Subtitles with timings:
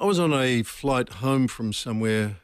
[0.00, 2.36] I was on a flight home from somewhere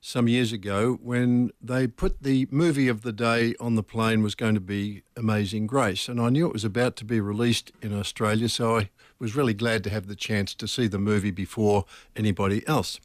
[0.00, 4.36] some years ago when they put the movie of the day on the plane was
[4.36, 6.08] going to be Amazing Grace.
[6.08, 9.52] And I knew it was about to be released in Australia, so I was really
[9.52, 13.00] glad to have the chance to see the movie before anybody else.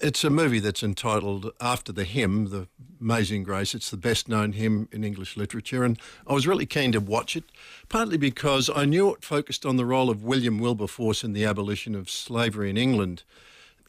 [0.00, 2.68] It's a movie that's entitled after the hymn, The
[3.00, 3.74] Amazing Grace.
[3.74, 7.34] It's the best known hymn in English literature, and I was really keen to watch
[7.34, 7.42] it,
[7.88, 11.96] partly because I knew it focused on the role of William Wilberforce in the abolition
[11.96, 13.24] of slavery in England.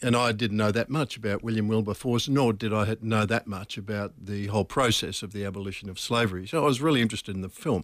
[0.01, 3.78] And I didn't know that much about William Wilberforce, nor did I know that much
[3.78, 6.47] about the whole process of the abolition of slavery.
[6.47, 7.83] So I was really interested in the film.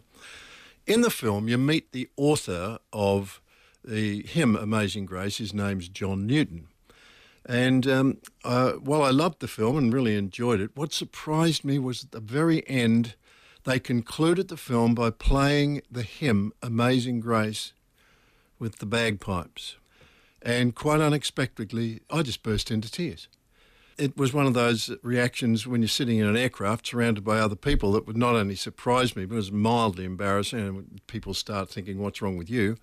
[0.87, 3.39] In the film, you meet the author of
[3.83, 5.37] the hymn Amazing Grace.
[5.37, 6.69] His name's John Newton.
[7.45, 11.77] And um, uh, while I loved the film and really enjoyed it, what surprised me
[11.77, 13.15] was at the very end,
[13.65, 17.73] they concluded the film by playing the hymn Amazing Grace
[18.57, 19.75] with the bagpipes.
[20.41, 23.27] And quite unexpectedly, I just burst into tears.
[23.97, 27.55] It was one of those reactions when you're sitting in an aircraft surrounded by other
[27.55, 30.59] people that would not only surprise me, but was mildly embarrassing.
[30.59, 32.77] And people start thinking, what's wrong with you?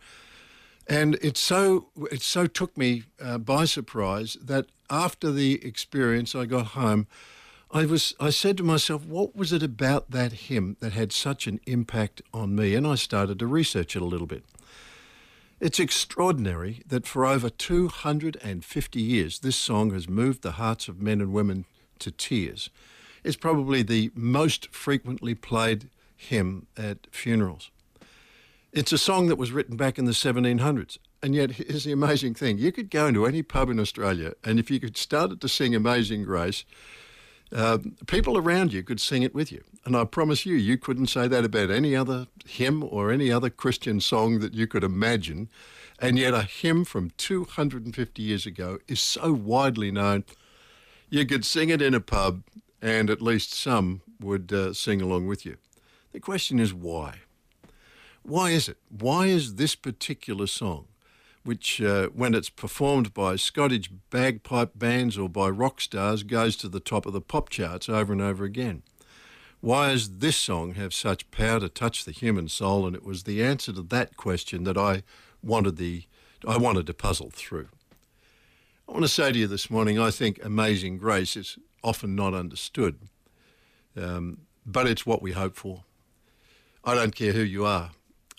[0.87, 6.45] And it so it so took me uh, by surprise that after the experience, I
[6.45, 7.07] got home.
[7.71, 11.47] I was I said to myself, what was it about that hymn that had such
[11.47, 12.75] an impact on me?
[12.75, 14.45] And I started to research it a little bit.
[15.61, 21.21] It's extraordinary that for over 250 years, this song has moved the hearts of men
[21.21, 21.67] and women
[22.01, 22.69] to tears.
[23.23, 27.71] It's probably the most frequently played hymn at funerals.
[28.73, 30.97] It's a song that was written back in the 1700s.
[31.23, 34.59] And yet, here's the amazing thing you could go into any pub in Australia, and
[34.59, 36.65] if you could start it to sing Amazing Grace,
[37.55, 39.63] uh, people around you could sing it with you.
[39.85, 43.51] And I promise you, you couldn't say that about any other hymn or any other
[43.51, 45.51] Christian song that you could imagine.
[45.99, 50.25] And yet, a hymn from 250 years ago is so widely known,
[51.11, 52.43] you could sing it in a pub,
[52.81, 55.59] and at least some would uh, sing along with you.
[56.13, 57.19] The question is why?
[58.23, 58.79] Why is it?
[58.89, 60.87] Why is this particular song,
[61.43, 66.69] which uh, when it's performed by Scottish bagpipe bands or by rock stars, goes to
[66.69, 68.83] the top of the pop charts over and over again?
[69.61, 72.87] Why does this song have such power to touch the human soul?
[72.87, 75.03] And it was the answer to that question that I
[75.43, 76.05] wanted the
[76.47, 77.69] I wanted to puzzle through.
[78.89, 82.35] I want to say to you this morning, I think Amazing Grace is often not
[82.35, 82.99] understood,
[83.97, 85.85] um, but it's what we hope for.
[86.85, 87.93] I don't care who you are.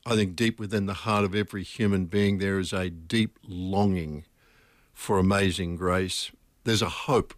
[0.05, 4.25] I think deep within the heart of every human being, there is a deep longing
[4.93, 6.31] for amazing grace.
[6.65, 7.33] There's a hope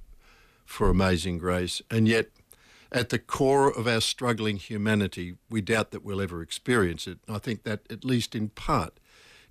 [0.66, 1.82] for amazing grace.
[1.92, 2.30] And yet,
[2.92, 7.20] at the core of our struggling humanity, we doubt that we'll ever experience it.
[7.28, 9.00] I think that, at least in part,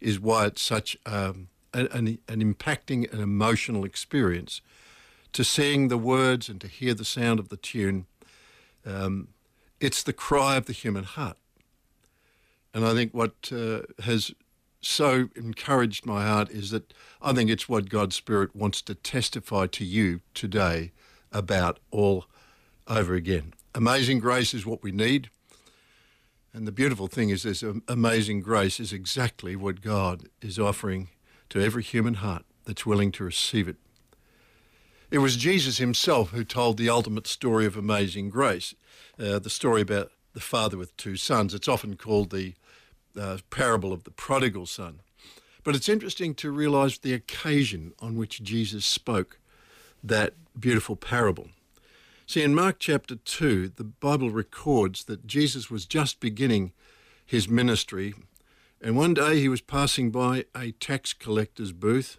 [0.00, 4.60] is why it's such um, an, an impacting and emotional experience
[5.32, 8.06] to sing the words and to hear the sound of the tune.
[8.86, 9.28] Um,
[9.80, 11.36] it's the cry of the human heart.
[12.74, 14.34] And I think what uh, has
[14.80, 16.92] so encouraged my heart is that
[17.22, 20.92] I think it's what God's Spirit wants to testify to you today
[21.32, 22.26] about all
[22.88, 23.54] over again.
[23.74, 25.30] Amazing grace is what we need.
[26.52, 31.08] And the beautiful thing is, this amazing grace is exactly what God is offering
[31.50, 33.76] to every human heart that's willing to receive it.
[35.10, 38.74] It was Jesus himself who told the ultimate story of amazing grace,
[39.18, 41.54] uh, the story about the father with two sons.
[41.54, 42.54] It's often called the
[43.18, 45.00] uh, parable of the prodigal son.
[45.62, 49.38] But it's interesting to realize the occasion on which Jesus spoke
[50.02, 51.48] that beautiful parable.
[52.26, 56.72] See, in Mark chapter 2, the Bible records that Jesus was just beginning
[57.24, 58.14] his ministry,
[58.80, 62.18] and one day he was passing by a tax collector's booth,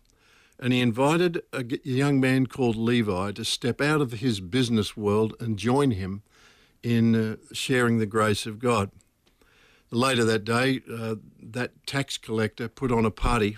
[0.60, 5.36] and he invited a young man called Levi to step out of his business world
[5.40, 6.24] and join him
[6.82, 8.92] in uh, sharing the grace of God.
[9.96, 13.56] Later that day, uh, that tax collector put on a party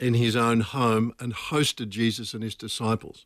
[0.00, 3.24] in his own home and hosted Jesus and his disciples.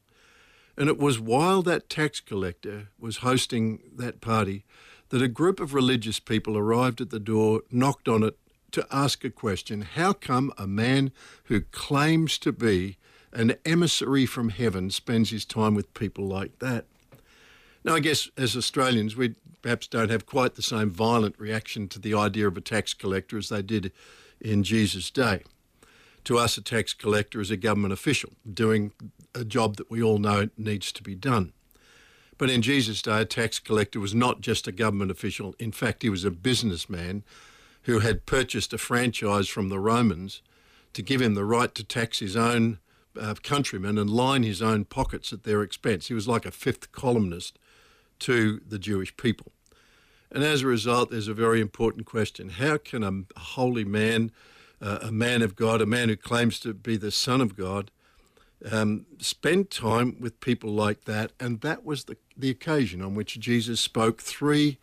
[0.77, 4.67] And it was while that tax collector was hosting that party
[5.09, 8.37] that a group of religious people arrived at the door, knocked on it
[8.73, 11.13] to ask a question How come a man
[11.45, 12.99] who claims to be
[13.33, 16.85] an emissary from heaven spends his time with people like that?
[17.89, 21.99] Now, I guess as Australians, we perhaps don't have quite the same violent reaction to
[21.99, 23.93] the idea of a tax collector as they did
[24.43, 25.43] in Jesus' day.
[26.25, 28.93] To us, a tax collector is a government official doing
[29.35, 31.55] a job that we all know needs to be done.
[32.37, 35.55] But in Jesus' day, a tax collector was not just a government official.
[35.59, 37.25] In fact, he was a businessman
[37.85, 40.43] who had purchased a franchise from the Romans
[40.93, 42.81] to give him the right to tax his own
[43.19, 46.09] uh, countrymen and line his own pockets at their expense.
[46.09, 47.59] He was like a fifth columnist
[48.21, 49.53] to the Jewish people.
[50.31, 54.31] And as a result, there's a very important question How can a holy man,
[54.81, 57.91] uh, a man of God, a man who claims to be the Son of God,
[58.71, 61.33] um, spend time with people like that?
[61.41, 64.79] And that was the, the occasion on which Jesus spoke three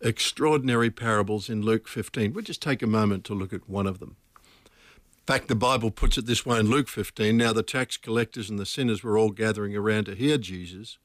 [0.00, 2.32] extraordinary parables in Luke 15.
[2.32, 4.16] We'll just take a moment to look at one of them.
[4.36, 8.48] In fact, the Bible puts it this way in Luke 15 Now the tax collectors
[8.48, 10.98] and the sinners were all gathering around to hear Jesus.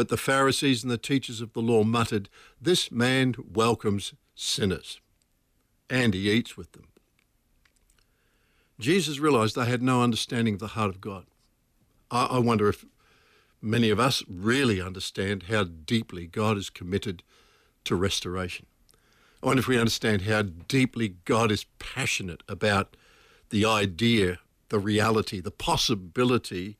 [0.00, 4.98] But the Pharisees and the teachers of the law muttered, This man welcomes sinners,
[5.90, 6.86] and he eats with them.
[8.78, 11.26] Jesus realized they had no understanding of the heart of God.
[12.10, 12.86] I, I wonder if
[13.60, 17.22] many of us really understand how deeply God is committed
[17.84, 18.64] to restoration.
[19.42, 22.96] I wonder if we understand how deeply God is passionate about
[23.50, 24.38] the idea,
[24.70, 26.78] the reality, the possibility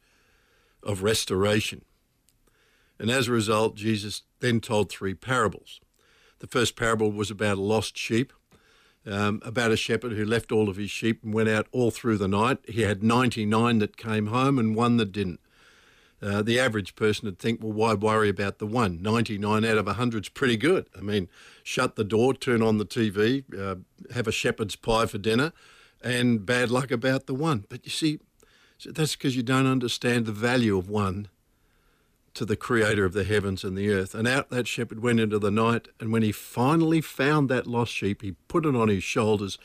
[0.82, 1.84] of restoration.
[3.00, 5.80] And as a result, Jesus then told three parables.
[6.40, 8.30] The first parable was about a lost sheep,
[9.06, 12.18] um, about a shepherd who left all of his sheep and went out all through
[12.18, 12.58] the night.
[12.68, 15.40] He had 99 that came home and one that didn't.
[16.20, 19.00] Uh, the average person would think, well, why worry about the one?
[19.00, 20.86] 99 out of 100 is pretty good.
[20.94, 21.30] I mean,
[21.62, 23.76] shut the door, turn on the TV, uh,
[24.12, 25.54] have a shepherd's pie for dinner,
[26.02, 27.64] and bad luck about the one.
[27.70, 28.18] But you see,
[28.84, 31.28] that's because you don't understand the value of one
[32.34, 34.14] to the creator of the heavens and the earth.
[34.14, 37.92] And out that shepherd went into the night, and when he finally found that lost
[37.92, 39.58] sheep, he put it on his shoulders,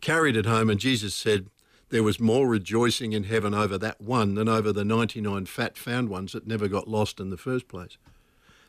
[0.00, 1.46] carried it home, and Jesus said,
[1.92, 6.08] there was more rejoicing in heaven over that one than over the 99 fat found
[6.08, 7.98] ones that never got lost in the first place.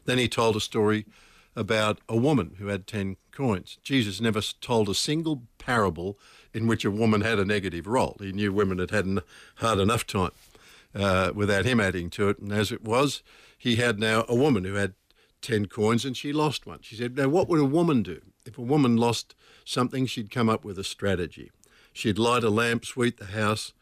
[0.03, 1.05] Then he told a story
[1.55, 3.77] about a woman who had 10 coins.
[3.81, 6.19] Jesus never told a single parable
[6.53, 8.17] in which a woman had a negative role.
[8.19, 9.19] He knew women had had
[9.55, 10.31] hard enough time
[10.95, 12.39] uh, without him adding to it.
[12.39, 13.23] And as it was,
[13.57, 14.93] he had now a woman who had
[15.41, 16.79] 10 coins and she lost one.
[16.81, 18.21] She said, Now, what would a woman do?
[18.45, 19.35] If a woman lost
[19.65, 21.51] something, she'd come up with a strategy.
[21.93, 23.73] She'd light a lamp, sweep the house,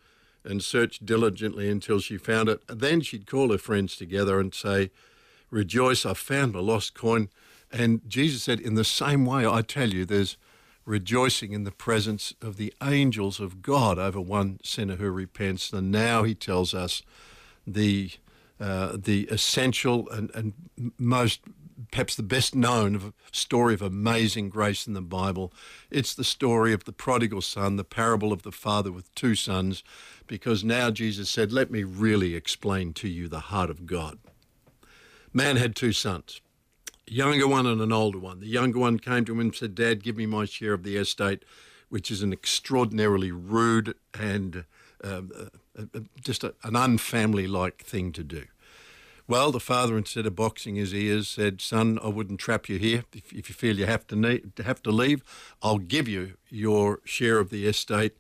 [0.44, 2.62] and search diligently until she found it.
[2.68, 4.92] Then she'd call her friends together and say,
[5.50, 7.30] Rejoice, I found my lost coin.
[7.72, 10.38] And Jesus said, In the same way, I tell you, there's
[10.86, 15.72] rejoicing in the presence of the angels of God over one sinner who repents.
[15.72, 17.04] And now he tells us
[17.66, 18.12] the
[18.60, 20.54] uh, the essential and, and
[21.00, 21.42] most
[21.89, 25.51] perhaps the best known story of amazing grace in the Bible.
[25.89, 29.83] It's the story of the prodigal son, the parable of the father with two sons,
[30.28, 34.19] because now Jesus said, Let me really explain to you the heart of God.
[35.33, 36.42] Man had two sons,
[37.12, 38.40] younger one and an older one.
[38.40, 40.98] The younger one came to him and said, Dad, give me my share of the
[40.98, 41.44] estate,
[41.90, 44.63] which is an extraordinarily rude and
[45.04, 48.46] um, uh, uh, just a, an unfamily like thing to do.
[49.28, 53.06] Well, the father, instead of boxing his ears, said, "Son, I wouldn't trap you here.
[53.14, 55.24] If, if you feel you have to need, have to leave,
[55.62, 58.18] I'll give you your share of the estate."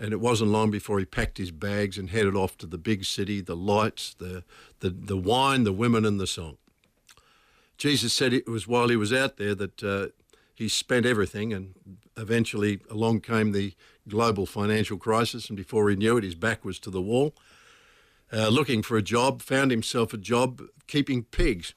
[0.00, 3.04] And it wasn't long before he packed his bags and headed off to the big
[3.04, 4.42] city, the lights, the
[4.80, 6.56] the, the wine, the women, and the song.
[7.78, 10.08] Jesus said it was while he was out there that uh,
[10.54, 11.74] he spent everything, and
[12.16, 13.74] eventually along came the
[14.08, 17.34] global financial crisis, and before he knew it, his back was to the wall
[18.32, 21.74] uh, looking for a job, found himself a job keeping pigs.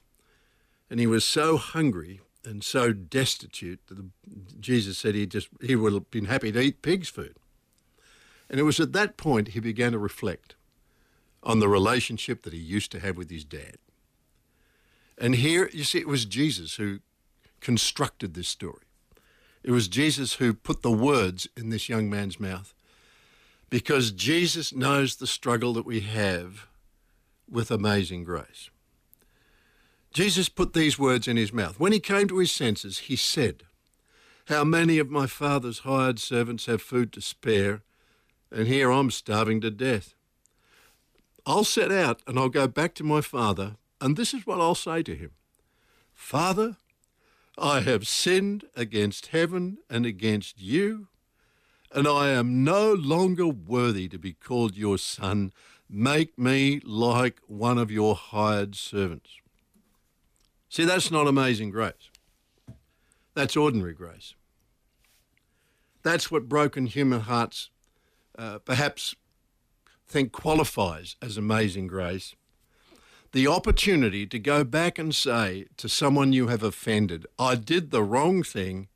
[0.90, 4.06] And he was so hungry and so destitute that the,
[4.60, 7.36] Jesus said he just he would have been happy to eat pig's food.
[8.50, 10.54] And it was at that point he began to reflect
[11.42, 13.76] on the relationship that he used to have with his dad.
[15.18, 17.00] And here, you see, it was Jesus who
[17.60, 18.82] constructed this story.
[19.62, 22.74] It was Jesus who put the words in this young man's mouth
[23.70, 26.66] because Jesus knows the struggle that we have
[27.48, 28.70] with amazing grace.
[30.12, 31.80] Jesus put these words in his mouth.
[31.80, 33.62] When he came to his senses, he said,
[34.48, 37.80] How many of my father's hired servants have food to spare,
[38.50, 40.14] and here I'm starving to death?
[41.46, 44.74] I'll set out and I'll go back to my father, and this is what I'll
[44.74, 45.30] say to him
[46.12, 46.76] Father,
[47.56, 51.08] I have sinned against heaven and against you
[51.94, 55.52] and I am no longer worthy to be called your son.
[55.88, 59.30] Make me like one of your hired servants.
[60.68, 62.10] See, that's not amazing grace.
[63.34, 64.34] That's ordinary grace.
[66.02, 67.70] That's what broken human hearts
[68.38, 69.14] uh, perhaps
[70.06, 72.34] think qualifies as amazing grace.
[73.32, 78.02] The opportunity to go back and say to someone you have offended, I did the
[78.02, 78.88] wrong thing.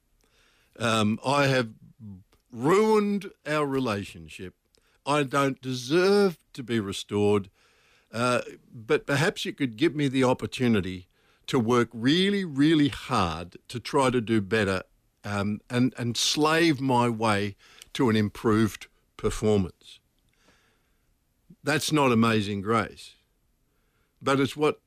[0.78, 1.70] Um, I have
[2.52, 4.54] ruined our relationship.
[5.06, 7.48] I don't deserve to be restored,
[8.12, 8.42] uh,
[8.74, 11.08] but perhaps you could give me the opportunity
[11.46, 14.82] to work really, really hard to try to do better
[15.24, 17.56] um, and, and slave my way
[17.94, 19.98] to an improved performance.
[21.62, 23.15] That's not amazing grace,
[24.20, 24.80] but it's what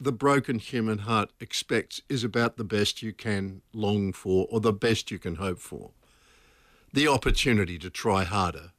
[0.00, 4.72] the broken human heart expects is about the best you can long for or the
[4.72, 5.92] best you can hope for.
[6.92, 8.72] The opportunity to try harder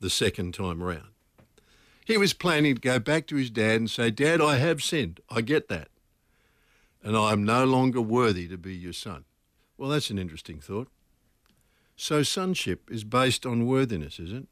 [0.00, 1.08] the second time round.
[2.04, 5.20] He was planning to go back to his dad and say, Dad, I have sinned.
[5.28, 5.88] I get that.
[7.02, 9.24] And I am no longer worthy to be your son.
[9.76, 10.88] Well, that's an interesting thought.
[11.96, 14.46] So, sonship is based on worthiness, is it?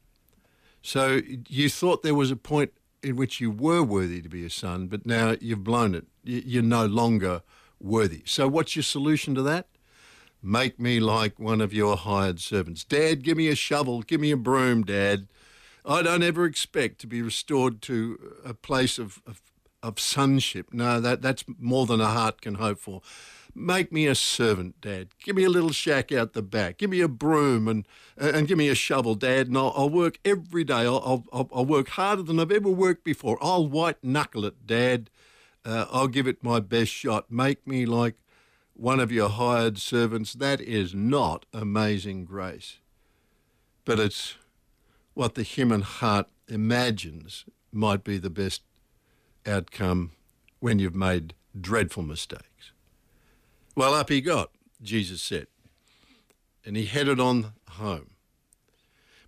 [0.81, 2.73] So, you thought there was a point
[3.05, 6.05] in which you were worthy to be a son, but now you've blown it.
[6.23, 7.43] You're no longer
[7.79, 8.23] worthy.
[8.25, 9.67] So, what's your solution to that?
[10.41, 12.83] Make me like one of your hired servants.
[12.83, 15.27] Dad, give me a shovel, give me a broom, Dad.
[15.85, 19.39] I don't ever expect to be restored to a place of, of,
[19.83, 20.73] of sonship.
[20.73, 23.03] No, that, that's more than a heart can hope for.
[23.57, 25.07] Make me a servant, Dad.
[25.23, 26.77] Give me a little shack out the back.
[26.77, 29.47] Give me a broom and and give me a shovel, Dad.
[29.47, 30.81] And I'll, I'll work every day.
[30.81, 33.37] I'll, I'll, I'll work harder than I've ever worked before.
[33.41, 35.09] I'll white knuckle it, Dad.
[35.63, 37.31] Uh, I'll give it my best shot.
[37.31, 38.15] Make me like
[38.73, 40.33] one of your hired servants.
[40.33, 42.79] That is not amazing grace,
[43.85, 44.35] but it's
[45.13, 48.63] what the human heart imagines might be the best
[49.45, 50.11] outcome
[50.59, 52.73] when you've made dreadful mistakes.
[53.75, 54.51] Well, up he got,
[54.81, 55.47] Jesus said,
[56.65, 58.11] and he headed on home.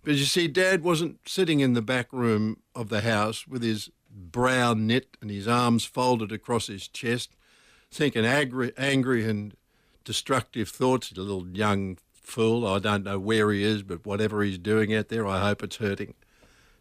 [0.02, 3.90] But you see, Dad wasn't sitting in the back room of the house with his
[4.10, 7.36] brow knit and his arms folded across his chest,
[7.90, 9.54] thinking angry, angry and
[10.04, 11.12] destructive thoughts.
[11.12, 12.66] A little young fool.
[12.66, 15.76] I don't know where he is, but whatever he's doing out there, I hope it's
[15.76, 16.14] hurting.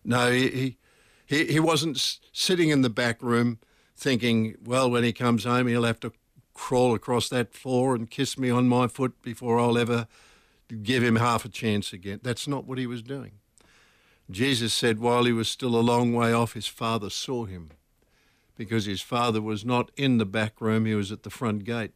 [0.06, 0.78] No, he,
[1.26, 3.60] he, he wasn't sitting in the back room
[3.96, 6.14] thinking, well, when he comes home, he'll have to
[6.58, 10.08] crawl across that floor and kiss me on my foot before I'll ever
[10.82, 12.20] give him half a chance again.
[12.24, 13.34] That's not what he was doing.
[14.30, 17.70] Jesus said while he was still a long way off, his father saw him
[18.58, 21.92] because his father was not in the back room, he was at the front gate,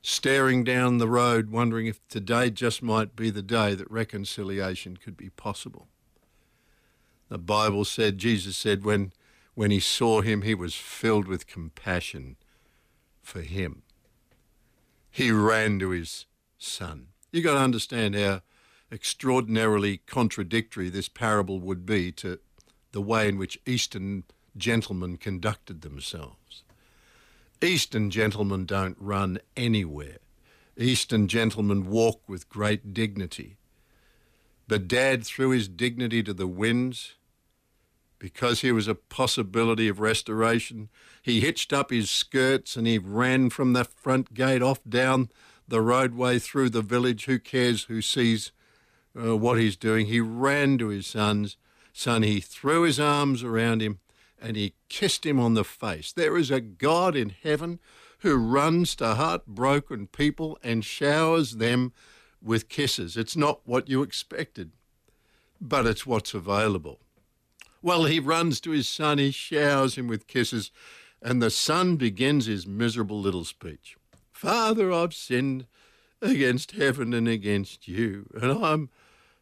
[0.00, 5.16] staring down the road, wondering if today just might be the day that reconciliation could
[5.16, 5.86] be possible.
[7.28, 9.12] The Bible said, Jesus said, when,
[9.54, 12.36] when he saw him, he was filled with compassion
[13.28, 13.82] for him.
[15.10, 16.26] He ran to his
[16.58, 17.08] son.
[17.30, 18.40] You've got to understand how
[18.90, 22.38] extraordinarily contradictory this parable would be to
[22.92, 24.24] the way in which Eastern
[24.56, 26.62] gentlemen conducted themselves.
[27.62, 30.18] Eastern gentlemen don't run anywhere.
[30.76, 33.56] Eastern gentlemen walk with great dignity.
[34.68, 37.14] But Dad threw his dignity to the winds
[38.18, 40.88] because he was a possibility of restoration.
[41.22, 45.28] He hitched up his skirts and he ran from the front gate off down
[45.66, 47.26] the roadway through the village.
[47.26, 48.52] Who cares who sees
[49.18, 50.06] uh, what he's doing?
[50.06, 51.56] He ran to his son's
[51.92, 52.22] son.
[52.22, 54.00] He threw his arms around him
[54.40, 56.12] and he kissed him on the face.
[56.12, 57.78] There is a God in heaven
[58.20, 61.92] who runs to heartbroken people and showers them
[62.42, 63.16] with kisses.
[63.16, 64.72] It's not what you expected,
[65.60, 67.00] but it's what's available.
[67.82, 70.70] Well, he runs to his son, he showers him with kisses,
[71.22, 73.96] and the son begins his miserable little speech.
[74.32, 75.66] Father, I've sinned
[76.20, 78.90] against heaven and against you, and I'm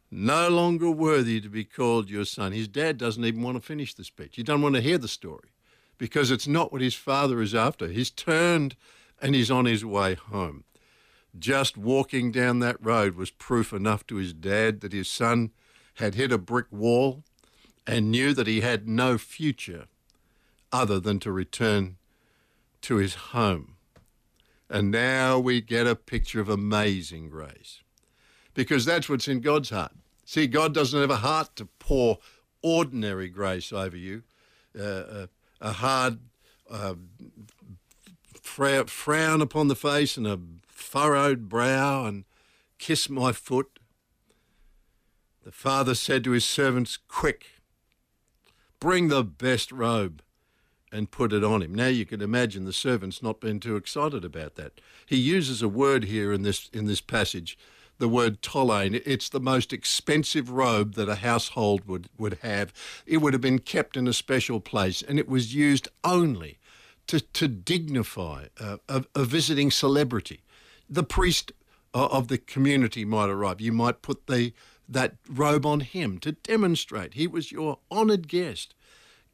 [0.09, 2.51] no longer worthy to be called your son.
[2.51, 4.35] His dad doesn't even want to finish the speech.
[4.35, 5.49] He doesn't want to hear the story
[5.97, 7.87] because it's not what his father is after.
[7.87, 8.75] He's turned
[9.21, 10.63] and he's on his way home.
[11.37, 15.51] Just walking down that road was proof enough to his dad that his son
[15.95, 17.23] had hit a brick wall
[17.87, 19.85] and knew that he had no future
[20.71, 21.95] other than to return
[22.81, 23.77] to his home.
[24.69, 27.79] And now we get a picture of amazing grace
[28.53, 29.93] because that's what's in God's heart.
[30.25, 32.17] See, God doesn't have a heart to pour
[32.61, 34.23] ordinary grace over you,
[34.77, 35.27] uh, a, uh,
[35.61, 36.19] a, hard
[36.69, 36.95] uh,
[38.41, 42.25] frown upon the face and a furrowed brow and
[42.77, 43.79] kiss my foot.
[45.45, 47.45] The father said to his servants, Quick,
[48.79, 50.21] Bring the best robe
[50.91, 51.73] and put it on him.
[51.73, 54.79] Now you can imagine the servants not being too excited about that.
[55.05, 57.57] He uses a word here in this in this passage,
[57.97, 59.01] the word tolain.
[59.05, 62.73] It's the most expensive robe that a household would, would have.
[63.05, 66.59] It would have been kept in a special place, and it was used only
[67.07, 70.41] to, to dignify a, a, a visiting celebrity.
[70.89, 71.51] The priest
[71.93, 73.61] uh, of the community might arrive.
[73.61, 74.53] You might put the
[74.87, 78.73] that robe on him to demonstrate he was your honoured guest.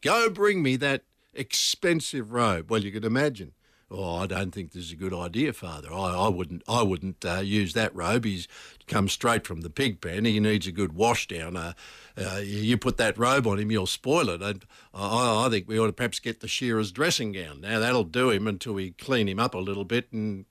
[0.02, 2.70] Go bring me that expensive robe.
[2.70, 3.54] Well, you can imagine.
[3.96, 5.94] Oh, I don't think this is a good idea, Father.
[5.94, 6.64] I, I wouldn't.
[6.68, 8.26] I wouldn't uh, use that robe.
[8.26, 8.48] He's
[8.88, 10.26] come straight from the pig pen.
[10.26, 11.56] He needs a good wash down.
[11.56, 11.74] Uh,
[12.18, 14.42] uh, you put that robe on him, you'll spoil it.
[14.42, 14.56] I,
[14.96, 17.62] I, I, think we ought to perhaps get the shearer's dressing gown.
[17.62, 20.46] Now that'll do him until we clean him up a little bit and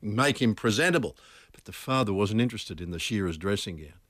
[0.00, 1.16] make him presentable.
[1.52, 4.00] But the father wasn't interested in the shearer's dressing gown.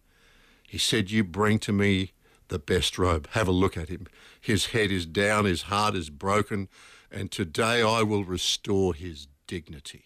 [0.69, 2.13] He said, "You bring to me
[2.47, 3.29] the best robe.
[3.33, 4.07] Have a look at him.
[4.41, 5.45] His head is down.
[5.45, 6.69] His heart is broken."
[7.11, 10.05] and today I will restore his dignity.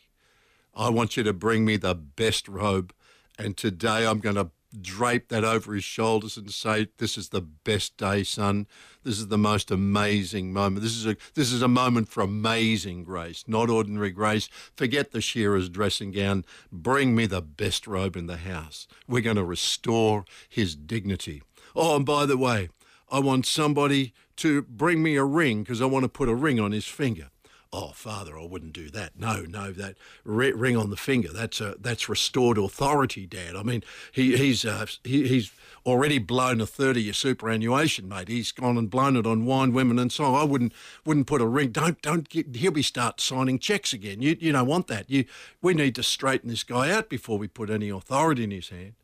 [0.74, 2.94] I want you to bring me the best robe,
[3.38, 4.50] and today I'm going to
[4.80, 8.66] drape that over his shoulders and say, "This is the best day, son.
[9.04, 10.82] This is the most amazing moment.
[10.82, 14.48] This is a this is a moment for amazing grace, not ordinary grace.
[14.76, 16.44] Forget the shearer's dressing gown.
[16.70, 18.86] Bring me the best robe in the house.
[19.06, 21.42] We're going to restore his dignity.
[21.74, 22.68] Oh, and by the way,
[23.10, 26.58] I want somebody to bring me a ring because I want to put a ring
[26.58, 27.30] on his finger.
[27.74, 29.18] Oh, Father, I wouldn't do that.
[29.18, 31.30] No, no, that ring on the finger.
[31.32, 33.56] That's a that's restored authority, Dad.
[33.56, 35.50] I mean, he, he's uh, he, he's
[35.86, 38.28] already blown a 30 year superannuation, mate.
[38.28, 40.36] He's gone and blown it on wine, women, and song.
[40.36, 40.74] I wouldn't
[41.06, 41.70] wouldn't put a ring.
[41.70, 42.54] Don't don't get.
[42.54, 44.20] He'll be start signing checks again.
[44.20, 45.08] You you don't want that.
[45.08, 45.24] You
[45.62, 48.94] we need to straighten this guy out before we put any authority in his hand.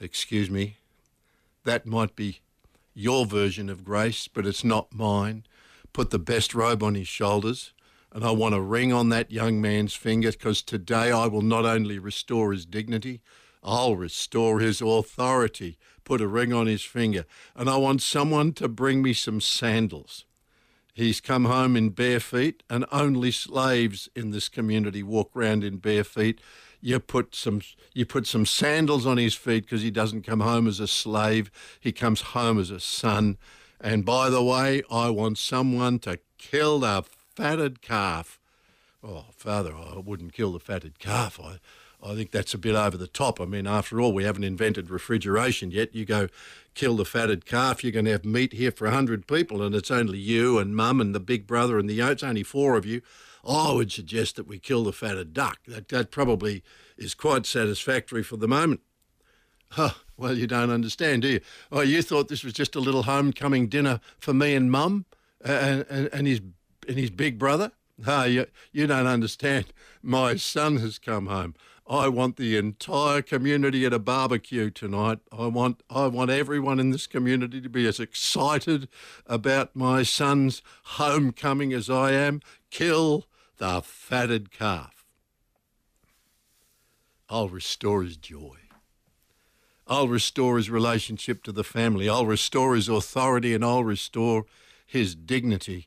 [0.00, 0.76] Excuse me.
[1.62, 2.40] That might be
[2.94, 5.44] your version of grace, but it's not mine.
[5.92, 7.72] Put the best robe on his shoulders,
[8.12, 11.64] and I want a ring on that young man's finger because today I will not
[11.64, 13.20] only restore his dignity,
[13.62, 15.78] I'll restore his authority.
[16.04, 20.24] Put a ring on his finger, and I want someone to bring me some sandals.
[20.94, 25.78] He's come home in bare feet, and only slaves in this community walk round in
[25.78, 26.40] bare feet
[26.80, 27.60] you put some
[27.94, 31.50] you put some sandals on his feet because he doesn't come home as a slave
[31.80, 33.36] he comes home as a son
[33.80, 37.04] and by the way i want someone to kill the
[37.36, 38.40] fatted calf
[39.04, 41.58] oh father i wouldn't kill the fatted calf i
[42.02, 43.40] I think that's a bit over the top.
[43.40, 45.94] I mean, after all, we haven't invented refrigeration yet.
[45.94, 46.28] You go
[46.74, 49.90] kill the fatted calf, you're going to have meat here for 100 people, and it's
[49.90, 53.00] only you and mum and the big brother and the it's only four of you.
[53.48, 55.60] I would suggest that we kill the fatted duck.
[55.66, 56.62] That, that probably
[56.96, 58.80] is quite satisfactory for the moment.
[60.18, 61.40] Well, you don't understand, do you?
[61.70, 65.04] Oh, you thought this was just a little homecoming dinner for me and mum
[65.44, 66.40] and, and, and, his,
[66.88, 67.72] and his big brother?
[67.98, 69.66] No, you, you don't understand.
[70.02, 71.54] My son has come home.
[71.88, 75.20] I want the entire community at a barbecue tonight.
[75.30, 78.88] I want I want everyone in this community to be as excited
[79.24, 82.40] about my son's homecoming as I am.
[82.70, 83.26] Kill
[83.58, 85.04] the fatted calf.
[87.28, 88.56] I'll restore his joy.
[89.86, 92.08] I'll restore his relationship to the family.
[92.08, 94.44] I'll restore his authority and I'll restore
[94.84, 95.86] his dignity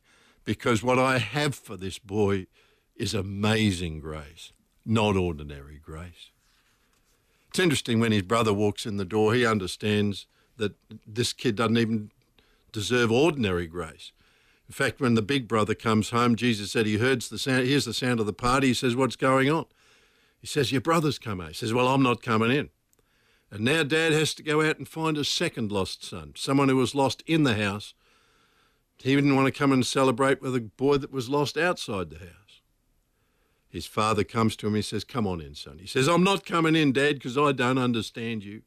[0.49, 2.47] because what I have for this boy
[2.95, 4.51] is amazing grace,
[4.83, 6.31] not ordinary grace.
[7.49, 10.25] It's interesting when his brother walks in the door, he understands
[10.57, 10.73] that
[11.05, 12.09] this kid doesn't even
[12.71, 14.11] deserve ordinary grace.
[14.67, 17.85] In fact, when the big brother comes home, Jesus said he hears the sound, hears
[17.85, 18.69] the sound of the party.
[18.69, 19.65] He says, What's going on?
[20.41, 21.49] He says, Your brother's come out.
[21.49, 22.71] He says, Well, I'm not coming in.
[23.51, 26.77] And now dad has to go out and find a second lost son, someone who
[26.77, 27.93] was lost in the house.
[29.01, 32.19] He didn't want to come and celebrate with a boy that was lost outside the
[32.19, 32.61] house.
[33.69, 34.75] His father comes to him.
[34.75, 35.77] He says, Come on in, son.
[35.79, 38.63] He says, I'm not coming in, Dad, because I don't understand you.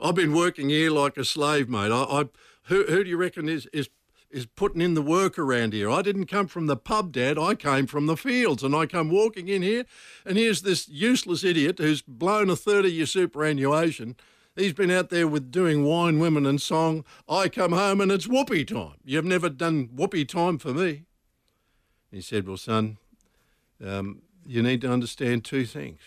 [0.00, 1.92] I've been working here like a slave, mate.
[1.92, 2.24] I, I
[2.64, 3.88] who, who do you reckon is, is
[4.30, 5.90] is putting in the work around here.
[5.90, 7.38] I didn't come from the pub, Dad.
[7.38, 9.84] I came from the fields, and I come walking in here,
[10.24, 14.16] and here's this useless idiot who's blown a third of your superannuation.
[14.58, 17.04] He's been out there with doing wine, women, and song.
[17.28, 18.96] I come home and it's whoopee time.
[19.04, 21.04] You've never done whoopee time for me.
[22.10, 22.98] He said, Well, son,
[23.84, 26.00] um, you need to understand two things.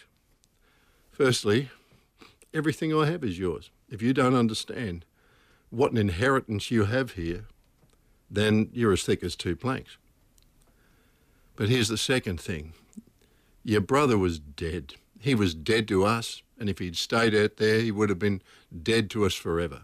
[1.11, 1.69] Firstly,
[2.53, 3.69] everything I have is yours.
[3.89, 5.05] If you don't understand
[5.69, 7.45] what an inheritance you have here,
[8.29, 9.95] then you're as thick as two planks.
[11.55, 12.73] But here's the second thing
[13.63, 14.95] your brother was dead.
[15.19, 18.39] He was dead to us, and if he'd stayed out there, he would have been
[18.83, 19.81] dead to us forever.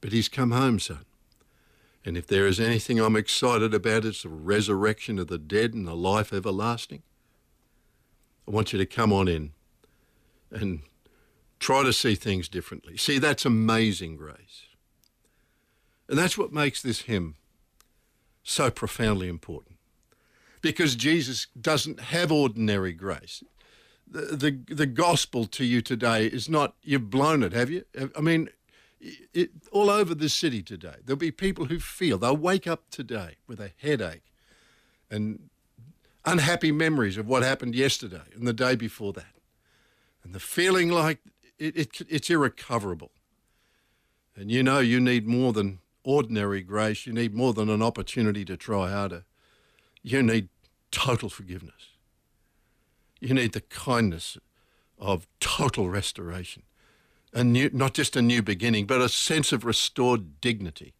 [0.00, 1.04] But he's come home, son.
[2.04, 5.86] And if there is anything I'm excited about, it's the resurrection of the dead and
[5.86, 7.04] the life everlasting.
[8.48, 9.52] I want you to come on in
[10.50, 10.80] and
[11.60, 12.96] try to see things differently.
[12.96, 14.66] See, that's amazing grace.
[16.08, 17.36] And that's what makes this hymn
[18.42, 19.76] so profoundly important
[20.62, 23.44] because Jesus doesn't have ordinary grace.
[24.12, 27.84] The, the, the gospel to you today is not you've blown it, have you?
[28.16, 28.50] I mean,
[29.00, 33.36] it, all over the city today, there'll be people who feel they'll wake up today
[33.46, 34.24] with a headache
[35.10, 35.48] and
[36.24, 39.34] unhappy memories of what happened yesterday and the day before that,
[40.22, 41.18] and the feeling like
[41.58, 43.10] it, it, it's irrecoverable.
[44.36, 48.44] And you know you need more than ordinary grace, you need more than an opportunity
[48.44, 49.24] to try harder.
[50.02, 50.48] You need
[50.90, 51.91] total forgiveness.
[53.22, 54.36] You need the kindness
[54.98, 56.64] of total restoration.
[57.32, 60.92] A new, not just a new beginning, but a sense of restored dignity,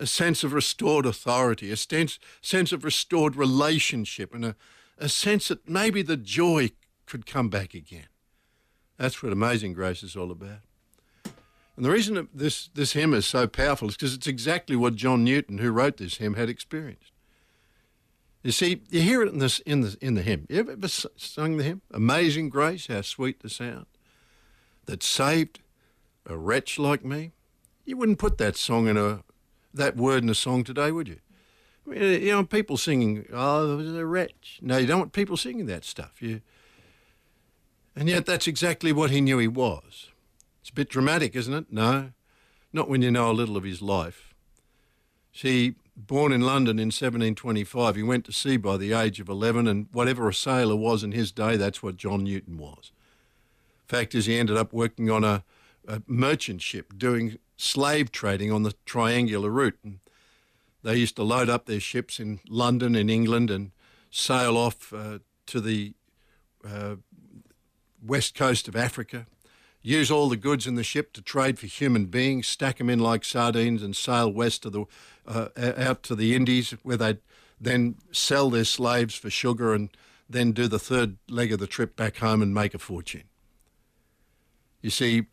[0.00, 4.56] a sense of restored authority, a sense, sense of restored relationship, and a,
[4.96, 6.70] a sense that maybe the joy
[7.04, 8.08] could come back again.
[8.96, 10.60] That's what Amazing Grace is all about.
[11.76, 15.22] And the reason this, this hymn is so powerful is because it's exactly what John
[15.22, 17.12] Newton, who wrote this hymn, had experienced.
[18.46, 20.46] You see, you hear it in, this, in, the, in the hymn.
[20.48, 21.82] You ever sung the hymn?
[21.90, 23.86] Amazing grace, how sweet the sound
[24.84, 25.58] that saved
[26.26, 27.32] a wretch like me.
[27.84, 29.24] You wouldn't put that song in a
[29.74, 31.18] that word in a song today, would you?
[31.84, 35.12] I mean, you know, people singing, "Oh, it was a wretch." No, you don't want
[35.12, 36.22] people singing that stuff.
[36.22, 36.40] You,
[37.96, 40.10] and yet that's exactly what he knew he was.
[40.60, 41.66] It's a bit dramatic, isn't it?
[41.72, 42.12] No,
[42.72, 44.34] not when you know a little of his life.
[45.32, 47.96] See, born in London in 1725.
[47.96, 51.12] He went to sea by the age of 11, and whatever a sailor was in
[51.12, 52.92] his day, that's what John Newton was.
[53.86, 55.44] Fact is, he ended up working on a,
[55.88, 59.78] a merchant ship doing slave trading on the triangular route.
[59.82, 60.00] And
[60.82, 63.70] they used to load up their ships in London, in England, and
[64.10, 65.94] sail off uh, to the
[66.68, 66.96] uh,
[68.04, 69.26] west coast of Africa
[69.86, 72.98] use all the goods in the ship to trade for human beings, stack them in
[72.98, 74.84] like sardines, and sail west to the
[75.28, 77.20] uh, out to the Indies, where they'd
[77.60, 79.90] then sell their slaves for sugar, and
[80.28, 83.24] then do the third leg of the trip back home and make a fortune.
[84.82, 85.26] You see,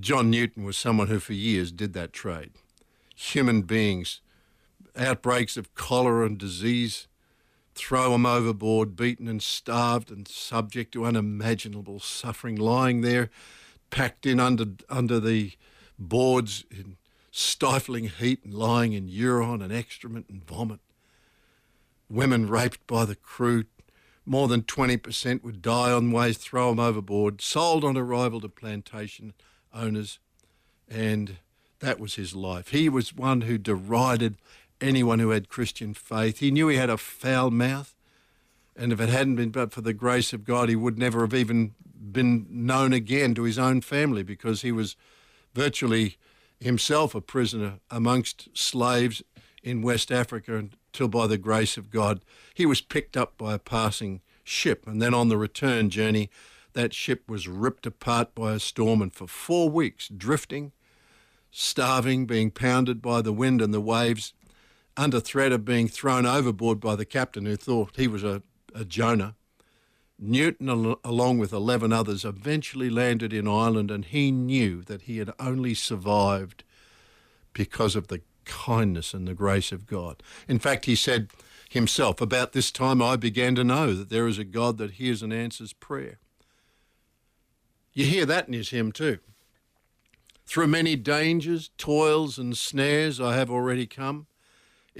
[0.00, 2.50] John Newton was someone who for years did that trade.
[3.14, 4.20] Human beings,
[4.96, 7.06] outbreaks of cholera and disease,
[7.80, 13.30] throw them overboard, beaten and starved and subject to unimaginable suffering, lying there,
[13.90, 15.52] packed in under, under the
[15.98, 16.96] boards in
[17.30, 20.80] stifling heat and lying in urine and excrement and vomit.
[22.08, 23.64] Women raped by the crew.
[24.26, 29.32] More than 20% would die on ways, throw them overboard, sold on arrival to plantation
[29.74, 30.18] owners.
[30.88, 31.38] And
[31.80, 32.68] that was his life.
[32.68, 34.36] He was one who derided
[34.80, 36.38] anyone who had Christian faith.
[36.38, 37.94] He knew he had a foul mouth,
[38.76, 41.34] and if it hadn't been but for the grace of God, he would never have
[41.34, 41.74] even
[42.12, 44.96] been known again to his own family because he was
[45.54, 46.16] virtually
[46.58, 49.22] himself a prisoner amongst slaves
[49.62, 52.20] in West Africa until by the grace of God
[52.54, 54.86] he was picked up by a passing ship.
[54.86, 56.30] And then on the return journey,
[56.72, 60.72] that ship was ripped apart by a storm and for four weeks drifting,
[61.50, 64.34] starving, being pounded by the wind and the waves,
[64.96, 68.42] under threat of being thrown overboard by the captain who thought he was a,
[68.74, 69.34] a Jonah.
[70.18, 75.18] Newton, al- along with 11 others, eventually landed in Ireland, and he knew that he
[75.18, 76.64] had only survived
[77.52, 80.22] because of the kindness and the grace of God.
[80.48, 81.30] In fact, he said
[81.70, 85.22] himself, About this time I began to know that there is a God that hears
[85.22, 86.18] and answers prayer.
[87.92, 89.18] You hear that in his hymn too.
[90.46, 94.26] Through many dangers, toils, and snares I have already come.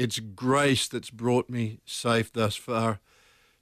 [0.00, 3.00] It's grace that's brought me safe thus far,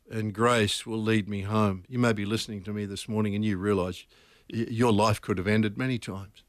[0.09, 1.83] and grace will lead me home.
[1.89, 4.07] You may be listening to me this morning and you realize
[4.47, 6.45] your life could have ended many times.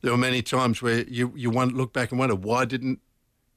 [0.00, 3.00] There were many times where you, you look back and wonder, why didn't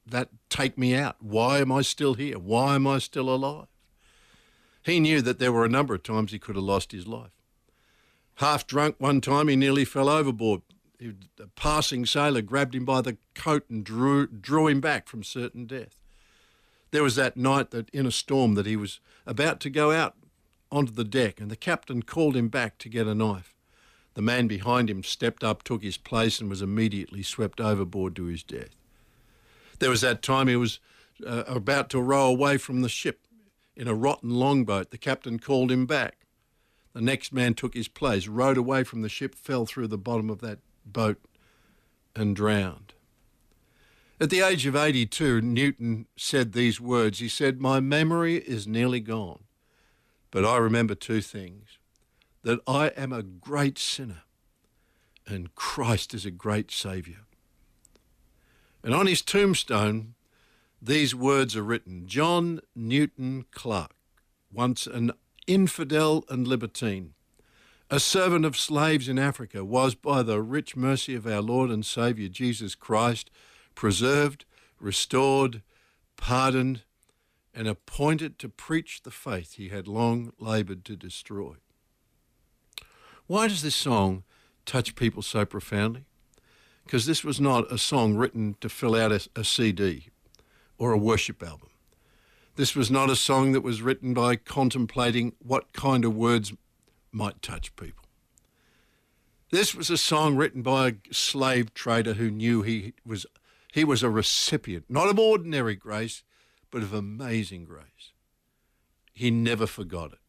[0.05, 1.15] that take me out?
[1.21, 2.37] Why am I still here?
[2.37, 3.67] Why am I still alive?
[4.83, 7.31] He knew that there were a number of times he could have lost his life.
[8.35, 10.63] Half drunk one time, he nearly fell overboard
[11.01, 15.65] a passing sailor grabbed him by the coat and drew, drew him back from certain
[15.65, 16.01] death.
[16.91, 20.15] There was that night that in a storm that he was about to go out
[20.71, 23.53] onto the deck and the captain called him back to get a knife.
[24.15, 28.25] The man behind him stepped up, took his place, and was immediately swept overboard to
[28.25, 28.75] his death.
[29.77, 30.79] There was that time he was
[31.25, 33.27] uh, about to row away from the ship
[33.75, 34.89] in a rotten longboat.
[34.89, 36.25] The captain called him back.
[36.93, 40.31] The next man took his place, rowed away from the ship, fell through the bottom
[40.31, 40.57] of that
[40.93, 41.19] boat
[42.15, 42.93] and drowned.
[44.19, 47.19] At the age of 82, Newton said these words.
[47.19, 49.43] He said, My memory is nearly gone,
[50.31, 51.77] but I remember two things
[52.41, 54.23] that I am a great sinner
[55.27, 57.19] and Christ is a great Saviour.
[58.83, 60.15] And on his tombstone,
[60.81, 63.95] these words are written John Newton Clerk,
[64.51, 65.11] once an
[65.45, 67.13] infidel and libertine,
[67.89, 71.85] a servant of slaves in Africa, was by the rich mercy of our Lord and
[71.85, 73.29] Saviour Jesus Christ
[73.75, 74.45] preserved,
[74.79, 75.61] restored,
[76.17, 76.81] pardoned,
[77.53, 81.55] and appointed to preach the faith he had long laboured to destroy.
[83.25, 84.23] Why does this song
[84.65, 86.05] touch people so profoundly?
[86.85, 90.09] Because this was not a song written to fill out a, a CD
[90.77, 91.69] or a worship album.
[92.55, 96.53] This was not a song that was written by contemplating what kind of words
[97.17, 98.05] might touch people.
[99.49, 103.25] This was a song written by a slave trader who knew he was,
[103.73, 106.23] he was a recipient, not of ordinary grace,
[106.69, 108.11] but of amazing grace.
[109.13, 110.19] He never forgot it.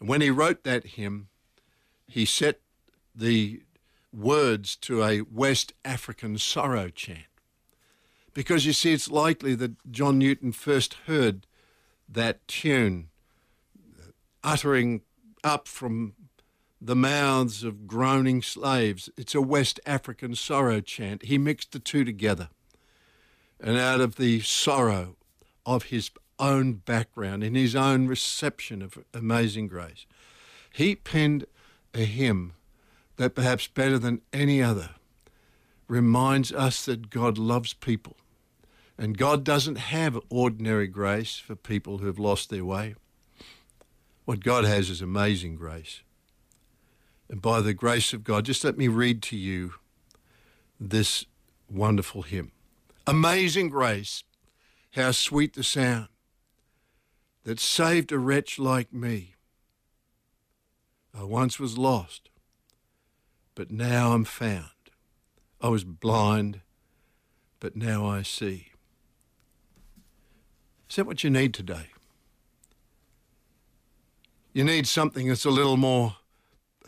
[0.00, 1.28] And when he wrote that hymn,
[2.06, 2.60] he set
[3.14, 3.62] the
[4.12, 7.20] words to a West African sorrow chant.
[8.34, 11.46] Because you see, it's likely that John Newton first heard
[12.08, 13.08] that tune
[14.44, 15.00] uttering
[15.46, 16.14] up from
[16.80, 19.08] the mouths of groaning slaves.
[19.16, 21.24] It's a West African sorrow chant.
[21.24, 22.48] He mixed the two together.
[23.60, 25.16] And out of the sorrow
[25.64, 30.04] of his own background, in his own reception of amazing grace,
[30.72, 31.46] he penned
[31.94, 32.52] a hymn
[33.16, 34.90] that perhaps better than any other
[35.88, 38.16] reminds us that God loves people.
[38.98, 42.96] And God doesn't have ordinary grace for people who have lost their way.
[44.26, 46.02] What God has is amazing grace.
[47.30, 49.74] And by the grace of God, just let me read to you
[50.80, 51.24] this
[51.70, 52.50] wonderful hymn.
[53.06, 54.24] Amazing grace,
[54.94, 56.08] how sweet the sound
[57.44, 59.36] that saved a wretch like me.
[61.16, 62.28] I once was lost,
[63.54, 64.70] but now I'm found.
[65.60, 66.62] I was blind,
[67.60, 68.72] but now I see.
[70.90, 71.90] Is that what you need today?
[74.56, 76.16] You need something that's a little more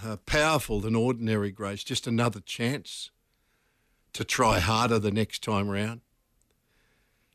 [0.02, 3.10] uh, powerful than ordinary grace, just another chance
[4.14, 6.00] to try harder the next time round.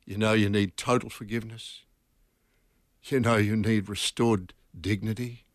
[0.06, 1.82] You know you need total forgiveness.
[3.04, 5.46] You know you need restored dignity.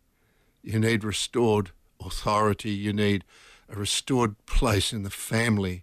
[0.63, 2.71] You need restored authority.
[2.71, 3.25] You need
[3.69, 5.83] a restored place in the family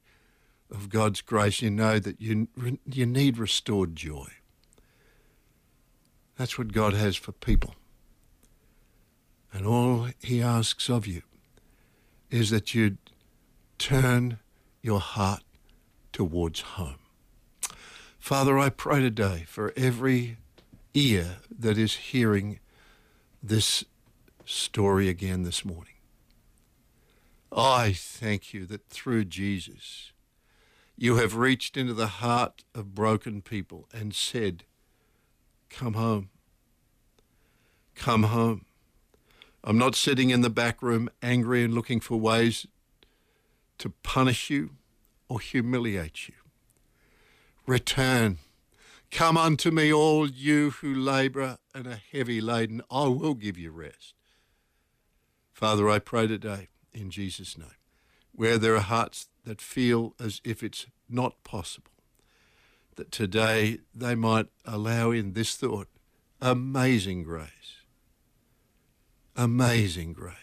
[0.71, 1.61] of God's grace.
[1.61, 2.47] You know that you,
[2.89, 4.29] you need restored joy.
[6.37, 7.75] That's what God has for people.
[9.55, 11.21] And all he asks of you
[12.29, 12.97] is that you
[13.77, 14.39] turn
[14.81, 15.43] your heart
[16.11, 16.99] towards home.
[18.19, 20.35] Father, I pray today for every
[20.93, 22.59] ear that is hearing
[23.41, 23.85] this
[24.43, 25.93] story again this morning.
[27.49, 30.11] I thank you that through Jesus,
[30.97, 34.65] you have reached into the heart of broken people and said,
[35.69, 36.27] Come home.
[37.95, 38.65] Come home.
[39.67, 42.67] I'm not sitting in the back room angry and looking for ways
[43.79, 44.75] to punish you
[45.27, 46.35] or humiliate you.
[47.65, 48.37] Return.
[49.09, 52.83] Come unto me, all you who labour and are heavy laden.
[52.91, 54.13] I will give you rest.
[55.51, 57.69] Father, I pray today in Jesus' name,
[58.33, 61.91] where there are hearts that feel as if it's not possible,
[62.97, 65.87] that today they might allow in this thought
[66.39, 67.81] amazing grace.
[69.35, 70.33] Amazing grace.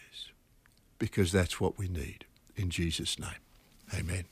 [0.99, 2.25] Because that's what we need.
[2.55, 3.29] In Jesus' name.
[3.93, 4.25] Amen.